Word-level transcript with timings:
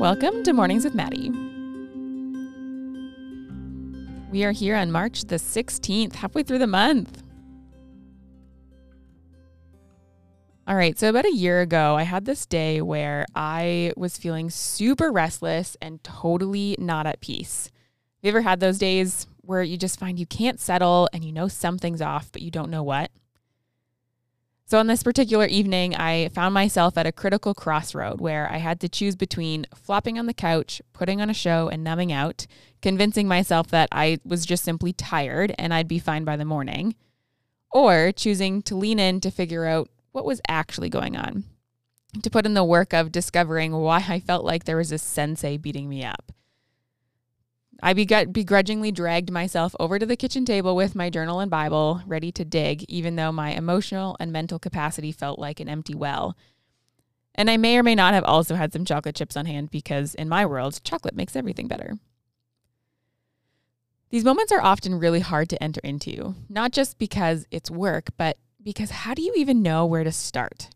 Welcome 0.00 0.44
to 0.44 0.54
Mornings 0.54 0.84
with 0.84 0.94
Maddie. 0.94 1.28
We 4.30 4.44
are 4.44 4.50
here 4.50 4.74
on 4.74 4.90
March 4.90 5.24
the 5.24 5.36
16th, 5.36 6.14
halfway 6.14 6.42
through 6.42 6.60
the 6.60 6.66
month. 6.66 7.22
All 10.66 10.74
right, 10.74 10.98
so 10.98 11.10
about 11.10 11.26
a 11.26 11.34
year 11.34 11.60
ago, 11.60 11.96
I 11.96 12.04
had 12.04 12.24
this 12.24 12.46
day 12.46 12.80
where 12.80 13.26
I 13.34 13.92
was 13.94 14.16
feeling 14.16 14.48
super 14.48 15.12
restless 15.12 15.76
and 15.82 16.02
totally 16.02 16.76
not 16.78 17.06
at 17.06 17.20
peace. 17.20 17.66
Have 17.66 18.22
you 18.22 18.28
ever 18.30 18.40
had 18.40 18.60
those 18.60 18.78
days 18.78 19.26
where 19.42 19.62
you 19.62 19.76
just 19.76 20.00
find 20.00 20.18
you 20.18 20.24
can't 20.24 20.58
settle 20.58 21.10
and 21.12 21.22
you 21.22 21.30
know 21.30 21.46
something's 21.46 22.00
off, 22.00 22.32
but 22.32 22.40
you 22.40 22.50
don't 22.50 22.70
know 22.70 22.82
what? 22.82 23.10
So, 24.70 24.78
on 24.78 24.86
this 24.86 25.02
particular 25.02 25.46
evening, 25.46 25.96
I 25.96 26.28
found 26.28 26.54
myself 26.54 26.96
at 26.96 27.04
a 27.04 27.10
critical 27.10 27.54
crossroad 27.54 28.20
where 28.20 28.48
I 28.52 28.58
had 28.58 28.78
to 28.82 28.88
choose 28.88 29.16
between 29.16 29.66
flopping 29.74 30.16
on 30.16 30.26
the 30.26 30.32
couch, 30.32 30.80
putting 30.92 31.20
on 31.20 31.28
a 31.28 31.34
show, 31.34 31.66
and 31.66 31.82
numbing 31.82 32.12
out, 32.12 32.46
convincing 32.80 33.26
myself 33.26 33.66
that 33.70 33.88
I 33.90 34.20
was 34.24 34.46
just 34.46 34.62
simply 34.62 34.92
tired 34.92 35.52
and 35.58 35.74
I'd 35.74 35.88
be 35.88 35.98
fine 35.98 36.22
by 36.22 36.36
the 36.36 36.44
morning, 36.44 36.94
or 37.72 38.12
choosing 38.12 38.62
to 38.62 38.76
lean 38.76 39.00
in 39.00 39.20
to 39.22 39.32
figure 39.32 39.66
out 39.66 39.90
what 40.12 40.24
was 40.24 40.40
actually 40.46 40.88
going 40.88 41.16
on, 41.16 41.42
to 42.22 42.30
put 42.30 42.46
in 42.46 42.54
the 42.54 42.62
work 42.62 42.92
of 42.92 43.10
discovering 43.10 43.72
why 43.72 44.04
I 44.08 44.20
felt 44.20 44.44
like 44.44 44.66
there 44.66 44.76
was 44.76 44.92
a 44.92 44.98
sensei 44.98 45.56
beating 45.56 45.88
me 45.88 46.04
up. 46.04 46.30
I 47.82 47.92
begrudgingly 47.92 48.92
dragged 48.92 49.30
myself 49.30 49.74
over 49.80 49.98
to 49.98 50.06
the 50.06 50.16
kitchen 50.16 50.44
table 50.44 50.76
with 50.76 50.94
my 50.94 51.10
journal 51.10 51.40
and 51.40 51.50
Bible, 51.50 52.02
ready 52.06 52.30
to 52.32 52.44
dig, 52.44 52.84
even 52.88 53.16
though 53.16 53.32
my 53.32 53.52
emotional 53.52 54.16
and 54.20 54.32
mental 54.32 54.58
capacity 54.58 55.12
felt 55.12 55.38
like 55.38 55.60
an 55.60 55.68
empty 55.68 55.94
well. 55.94 56.36
And 57.34 57.48
I 57.48 57.56
may 57.56 57.78
or 57.78 57.82
may 57.82 57.94
not 57.94 58.12
have 58.12 58.24
also 58.24 58.54
had 58.54 58.72
some 58.72 58.84
chocolate 58.84 59.14
chips 59.14 59.36
on 59.36 59.46
hand 59.46 59.70
because, 59.70 60.14
in 60.14 60.28
my 60.28 60.44
world, 60.44 60.80
chocolate 60.84 61.14
makes 61.14 61.36
everything 61.36 61.68
better. 61.68 61.98
These 64.10 64.24
moments 64.24 64.50
are 64.50 64.60
often 64.60 64.98
really 64.98 65.20
hard 65.20 65.48
to 65.50 65.62
enter 65.62 65.80
into, 65.84 66.34
not 66.48 66.72
just 66.72 66.98
because 66.98 67.46
it's 67.50 67.70
work, 67.70 68.08
but 68.16 68.36
because 68.62 68.90
how 68.90 69.14
do 69.14 69.22
you 69.22 69.32
even 69.36 69.62
know 69.62 69.86
where 69.86 70.04
to 70.04 70.12
start? 70.12 70.68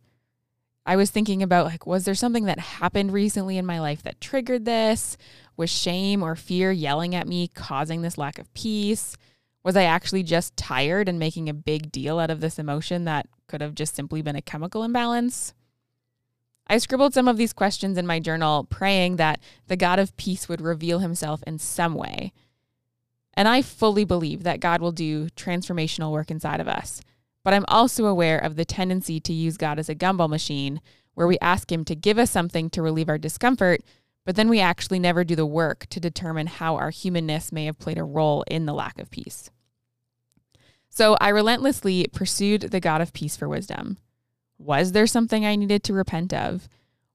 I 0.86 0.96
was 0.96 1.10
thinking 1.10 1.42
about 1.42 1.66
like, 1.66 1.86
was 1.86 2.04
there 2.04 2.14
something 2.14 2.44
that 2.44 2.58
happened 2.58 3.12
recently 3.12 3.56
in 3.56 3.64
my 3.64 3.80
life 3.80 4.02
that 4.02 4.20
triggered 4.20 4.64
this? 4.64 5.16
Was 5.56 5.70
shame 5.70 6.22
or 6.22 6.36
fear 6.36 6.70
yelling 6.72 7.14
at 7.14 7.28
me 7.28 7.48
causing 7.48 8.02
this 8.02 8.18
lack 8.18 8.38
of 8.38 8.52
peace? 8.54 9.16
Was 9.62 9.76
I 9.76 9.84
actually 9.84 10.22
just 10.22 10.56
tired 10.56 11.08
and 11.08 11.18
making 11.18 11.48
a 11.48 11.54
big 11.54 11.90
deal 11.90 12.18
out 12.18 12.30
of 12.30 12.40
this 12.40 12.58
emotion 12.58 13.04
that 13.04 13.26
could 13.46 13.62
have 13.62 13.74
just 13.74 13.94
simply 13.94 14.20
been 14.20 14.36
a 14.36 14.42
chemical 14.42 14.82
imbalance? 14.82 15.54
I 16.66 16.78
scribbled 16.78 17.14
some 17.14 17.28
of 17.28 17.36
these 17.36 17.52
questions 17.52 17.96
in 17.96 18.06
my 18.06 18.20
journal, 18.20 18.64
praying 18.64 19.16
that 19.16 19.40
the 19.68 19.76
God 19.76 19.98
of 19.98 20.16
peace 20.16 20.48
would 20.48 20.60
reveal 20.60 20.98
himself 20.98 21.42
in 21.46 21.58
some 21.58 21.94
way. 21.94 22.32
And 23.34 23.48
I 23.48 23.62
fully 23.62 24.04
believe 24.04 24.44
that 24.44 24.60
God 24.60 24.80
will 24.80 24.92
do 24.92 25.28
transformational 25.30 26.12
work 26.12 26.30
inside 26.30 26.60
of 26.60 26.68
us. 26.68 27.00
But 27.44 27.54
I'm 27.54 27.66
also 27.68 28.06
aware 28.06 28.38
of 28.38 28.56
the 28.56 28.64
tendency 28.64 29.20
to 29.20 29.32
use 29.32 29.56
God 29.56 29.78
as 29.78 29.88
a 29.88 29.94
gumball 29.94 30.28
machine 30.28 30.80
where 31.14 31.26
we 31.26 31.38
ask 31.40 31.70
Him 31.70 31.84
to 31.84 31.94
give 31.94 32.18
us 32.18 32.30
something 32.30 32.70
to 32.70 32.82
relieve 32.82 33.08
our 33.08 33.18
discomfort, 33.18 33.82
but 34.24 34.34
then 34.34 34.48
we 34.48 34.60
actually 34.60 34.98
never 34.98 35.22
do 35.22 35.36
the 35.36 35.46
work 35.46 35.86
to 35.90 36.00
determine 36.00 36.46
how 36.46 36.76
our 36.76 36.90
humanness 36.90 37.52
may 37.52 37.66
have 37.66 37.78
played 37.78 37.98
a 37.98 38.04
role 38.04 38.42
in 38.50 38.66
the 38.66 38.72
lack 38.72 38.98
of 38.98 39.10
peace. 39.10 39.50
So 40.88 41.16
I 41.20 41.28
relentlessly 41.28 42.06
pursued 42.12 42.62
the 42.62 42.80
God 42.80 43.00
of 43.00 43.12
peace 43.12 43.36
for 43.36 43.48
wisdom. 43.48 43.98
Was 44.58 44.92
there 44.92 45.06
something 45.06 45.44
I 45.44 45.56
needed 45.56 45.82
to 45.84 45.92
repent 45.92 46.32
of? 46.32 46.68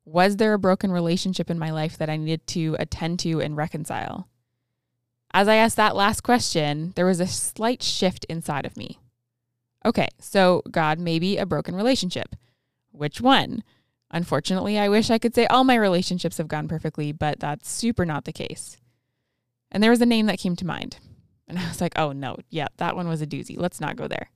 Was 0.06 0.36
there 0.36 0.54
a 0.54 0.60
broken 0.60 0.92
relationship 0.92 1.50
in 1.50 1.58
my 1.58 1.72
life 1.72 1.98
that 1.98 2.10
I 2.10 2.18
needed 2.18 2.46
to 2.48 2.76
attend 2.78 3.20
to 3.20 3.42
and 3.42 3.56
reconcile? 3.58 4.28
As 5.32 5.48
I 5.48 5.56
asked 5.56 5.78
that 5.78 5.96
last 5.96 6.22
question, 6.22 6.94
there 6.96 7.06
was 7.06 7.20
a 7.20 7.28
slight 7.28 7.82
shift 7.82 8.26
inside 8.26 8.66
of 8.66 8.76
me. 8.76 9.00
Okay, 9.86 10.08
so 10.20 10.62
God, 10.70 11.00
maybe 11.00 11.38
a 11.38 11.46
broken 11.46 11.76
relationship. 11.76 12.36
Which 12.92 13.22
one? 13.22 13.64
Unfortunately, 14.12 14.78
I 14.78 14.90
wish 14.90 15.10
I 15.10 15.20
could 15.20 15.36
say 15.36 15.46
all 15.48 15.64
my 15.64 15.76
relationships 15.76 16.38
have 16.38 16.48
gone 16.48 16.68
perfectly, 16.68 17.12
but 17.12 17.40
that's 17.40 17.70
super 17.70 18.06
not 18.06 18.26
the 18.26 18.34
case. 18.34 18.78
And 19.72 19.84
there 19.84 19.92
was 19.92 20.02
a 20.02 20.06
name 20.06 20.26
that 20.26 20.40
came 20.40 20.56
to 20.58 20.66
mind. 20.66 20.98
And 21.48 21.58
I 21.58 21.68
was 21.68 21.82
like, 21.82 21.98
oh 21.98 22.12
no, 22.12 22.38
yeah, 22.50 22.68
that 22.78 22.96
one 22.96 23.08
was 23.08 23.22
a 23.22 23.28
doozy. 23.28 23.56
Let's 23.58 23.80
not 23.80 23.96
go 23.96 24.08
there. 24.08 24.30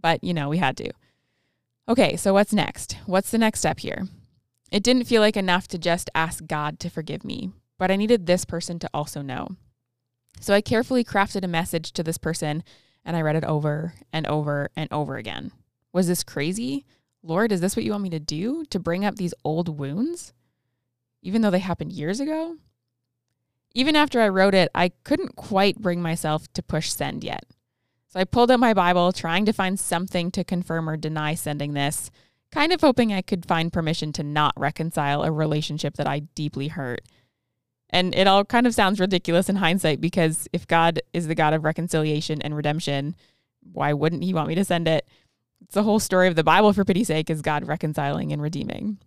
But, 0.00 0.22
you 0.22 0.32
know, 0.32 0.48
we 0.48 0.58
had 0.58 0.76
to. 0.78 0.92
Okay, 1.88 2.16
so 2.16 2.32
what's 2.34 2.52
next? 2.52 2.96
What's 3.06 3.30
the 3.30 3.38
next 3.38 3.60
step 3.60 3.80
here? 3.80 4.06
It 4.70 4.82
didn't 4.82 5.04
feel 5.04 5.22
like 5.22 5.36
enough 5.36 5.66
to 5.68 5.78
just 5.78 6.10
ask 6.14 6.46
God 6.46 6.78
to 6.80 6.90
forgive 6.90 7.24
me, 7.24 7.50
but 7.78 7.90
I 7.90 7.96
needed 7.96 8.26
this 8.26 8.44
person 8.44 8.78
to 8.80 8.90
also 8.92 9.22
know. 9.22 9.48
So 10.40 10.52
I 10.54 10.60
carefully 10.60 11.02
crafted 11.02 11.42
a 11.42 11.48
message 11.48 11.92
to 11.92 12.02
this 12.02 12.18
person 12.18 12.62
and 13.08 13.16
I 13.16 13.22
read 13.22 13.36
it 13.36 13.44
over 13.44 13.94
and 14.12 14.26
over 14.26 14.68
and 14.76 14.92
over 14.92 15.16
again. 15.16 15.50
Was 15.94 16.08
this 16.08 16.22
crazy? 16.22 16.84
Lord, 17.22 17.50
is 17.52 17.62
this 17.62 17.74
what 17.74 17.84
you 17.86 17.92
want 17.92 18.02
me 18.02 18.10
to 18.10 18.20
do? 18.20 18.66
To 18.66 18.78
bring 18.78 19.02
up 19.02 19.16
these 19.16 19.32
old 19.44 19.78
wounds? 19.78 20.34
Even 21.22 21.40
though 21.40 21.50
they 21.50 21.58
happened 21.58 21.90
years 21.90 22.20
ago? 22.20 22.56
Even 23.74 23.96
after 23.96 24.20
I 24.20 24.28
wrote 24.28 24.54
it, 24.54 24.70
I 24.74 24.90
couldn't 25.04 25.36
quite 25.36 25.80
bring 25.80 26.02
myself 26.02 26.52
to 26.52 26.62
push 26.62 26.90
send 26.90 27.24
yet. 27.24 27.46
So 28.08 28.20
I 28.20 28.24
pulled 28.24 28.50
out 28.50 28.60
my 28.60 28.74
Bible, 28.74 29.10
trying 29.12 29.46
to 29.46 29.54
find 29.54 29.80
something 29.80 30.30
to 30.32 30.44
confirm 30.44 30.86
or 30.86 30.98
deny 30.98 31.34
sending 31.34 31.72
this, 31.72 32.10
kind 32.52 32.74
of 32.74 32.82
hoping 32.82 33.14
I 33.14 33.22
could 33.22 33.46
find 33.46 33.72
permission 33.72 34.12
to 34.12 34.22
not 34.22 34.52
reconcile 34.54 35.22
a 35.22 35.32
relationship 35.32 35.96
that 35.96 36.06
I 36.06 36.20
deeply 36.34 36.68
hurt. 36.68 37.00
And 37.90 38.14
it 38.14 38.26
all 38.26 38.44
kind 38.44 38.66
of 38.66 38.74
sounds 38.74 39.00
ridiculous 39.00 39.48
in 39.48 39.56
hindsight 39.56 40.00
because 40.00 40.46
if 40.52 40.66
God 40.66 41.00
is 41.12 41.26
the 41.26 41.34
God 41.34 41.54
of 41.54 41.64
reconciliation 41.64 42.42
and 42.42 42.54
redemption, 42.54 43.16
why 43.72 43.92
wouldn't 43.92 44.24
he 44.24 44.34
want 44.34 44.48
me 44.48 44.54
to 44.56 44.64
send 44.64 44.86
it? 44.86 45.06
It's 45.62 45.74
the 45.74 45.82
whole 45.82 45.98
story 45.98 46.28
of 46.28 46.36
the 46.36 46.44
Bible 46.44 46.72
for 46.72 46.84
pity's 46.84 47.08
sake 47.08 47.30
is 47.30 47.42
God 47.42 47.66
reconciling 47.66 48.32
and 48.32 48.42
redeeming. 48.42 48.98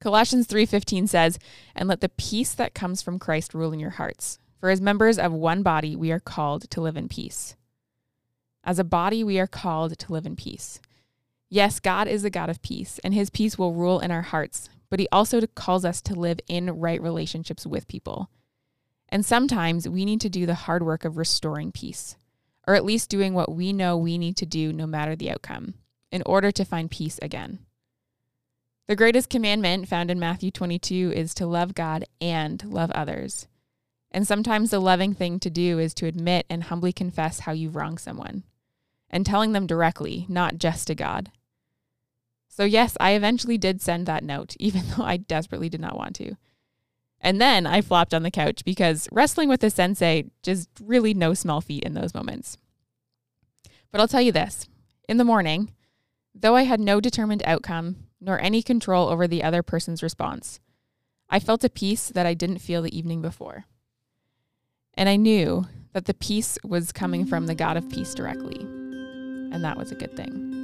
Colossians 0.00 0.46
3:15 0.46 1.06
says, 1.06 1.38
"And 1.74 1.88
let 1.88 2.00
the 2.00 2.08
peace 2.08 2.54
that 2.54 2.74
comes 2.74 3.02
from 3.02 3.18
Christ 3.18 3.54
rule 3.54 3.72
in 3.72 3.80
your 3.80 3.90
hearts. 3.90 4.38
For 4.58 4.68
as 4.68 4.80
members 4.80 5.18
of 5.18 5.32
one 5.32 5.62
body 5.62 5.94
we 5.94 6.10
are 6.10 6.20
called 6.20 6.68
to 6.70 6.80
live 6.80 6.96
in 6.96 7.08
peace." 7.08 7.54
As 8.64 8.78
a 8.78 8.84
body 8.84 9.24
we 9.24 9.38
are 9.38 9.46
called 9.46 9.98
to 9.98 10.12
live 10.12 10.26
in 10.26 10.36
peace. 10.36 10.80
Yes, 11.48 11.80
God 11.80 12.08
is 12.08 12.22
the 12.22 12.30
God 12.30 12.48
of 12.50 12.62
peace, 12.62 12.98
and 13.02 13.12
his 13.12 13.30
peace 13.30 13.58
will 13.58 13.74
rule 13.74 14.00
in 14.00 14.10
our 14.10 14.22
hearts, 14.22 14.68
but 14.90 15.00
he 15.00 15.08
also 15.10 15.40
calls 15.54 15.84
us 15.84 16.02
to 16.02 16.14
live 16.14 16.40
in 16.48 16.78
right 16.78 17.00
relationships 17.00 17.66
with 17.66 17.88
people. 17.88 18.28
And 19.08 19.24
sometimes 19.24 19.88
we 19.88 20.04
need 20.04 20.20
to 20.20 20.28
do 20.28 20.46
the 20.46 20.54
hard 20.54 20.82
work 20.84 21.04
of 21.04 21.16
restoring 21.16 21.72
peace, 21.72 22.16
or 22.66 22.74
at 22.74 22.84
least 22.84 23.08
doing 23.08 23.32
what 23.34 23.52
we 23.52 23.72
know 23.72 23.96
we 23.96 24.18
need 24.18 24.36
to 24.38 24.46
do 24.46 24.72
no 24.72 24.86
matter 24.86 25.16
the 25.16 25.30
outcome, 25.30 25.74
in 26.12 26.22
order 26.26 26.50
to 26.52 26.64
find 26.64 26.90
peace 26.90 27.18
again. 27.22 27.60
The 28.86 28.96
greatest 28.96 29.30
commandment 29.30 29.88
found 29.88 30.10
in 30.10 30.18
Matthew 30.18 30.50
22 30.50 31.12
is 31.14 31.32
to 31.34 31.46
love 31.46 31.74
God 31.74 32.04
and 32.20 32.62
love 32.64 32.90
others. 32.90 33.46
And 34.10 34.26
sometimes 34.26 34.70
the 34.70 34.80
loving 34.80 35.14
thing 35.14 35.38
to 35.40 35.50
do 35.50 35.78
is 35.78 35.94
to 35.94 36.06
admit 36.06 36.44
and 36.50 36.64
humbly 36.64 36.92
confess 36.92 37.40
how 37.40 37.52
you've 37.52 37.76
wronged 37.76 38.00
someone, 38.00 38.42
and 39.08 39.24
telling 39.24 39.52
them 39.52 39.68
directly, 39.68 40.26
not 40.28 40.58
just 40.58 40.88
to 40.88 40.96
God. 40.96 41.30
So, 42.50 42.64
yes, 42.64 42.96
I 43.00 43.12
eventually 43.12 43.56
did 43.56 43.80
send 43.80 44.06
that 44.06 44.24
note, 44.24 44.56
even 44.60 44.82
though 44.90 45.04
I 45.04 45.16
desperately 45.16 45.70
did 45.70 45.80
not 45.80 45.96
want 45.96 46.16
to. 46.16 46.34
And 47.20 47.40
then 47.40 47.66
I 47.66 47.80
flopped 47.80 48.12
on 48.12 48.22
the 48.22 48.30
couch 48.30 48.64
because 48.64 49.08
wrestling 49.12 49.48
with 49.48 49.62
a 49.62 49.70
sensei 49.70 50.24
just 50.42 50.68
really 50.82 51.14
no 51.14 51.32
small 51.34 51.60
feat 51.60 51.84
in 51.84 51.94
those 51.94 52.14
moments. 52.14 52.56
But 53.92 54.00
I'll 54.00 54.08
tell 54.08 54.22
you 54.22 54.32
this 54.32 54.66
in 55.08 55.16
the 55.16 55.24
morning, 55.24 55.72
though 56.34 56.56
I 56.56 56.62
had 56.62 56.80
no 56.80 57.00
determined 57.00 57.42
outcome 57.44 57.96
nor 58.20 58.40
any 58.40 58.62
control 58.62 59.08
over 59.08 59.26
the 59.26 59.42
other 59.42 59.62
person's 59.62 60.02
response, 60.02 60.60
I 61.28 61.40
felt 61.40 61.64
a 61.64 61.70
peace 61.70 62.08
that 62.08 62.26
I 62.26 62.34
didn't 62.34 62.58
feel 62.58 62.82
the 62.82 62.96
evening 62.96 63.22
before. 63.22 63.66
And 64.94 65.08
I 65.08 65.16
knew 65.16 65.66
that 65.92 66.06
the 66.06 66.14
peace 66.14 66.58
was 66.64 66.92
coming 66.92 67.26
from 67.26 67.46
the 67.46 67.54
God 67.54 67.76
of 67.76 67.88
peace 67.88 68.14
directly. 68.14 68.60
And 68.60 69.62
that 69.64 69.76
was 69.76 69.92
a 69.92 69.96
good 69.96 70.16
thing. 70.16 70.59